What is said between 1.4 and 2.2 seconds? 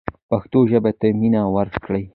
ورکړئ.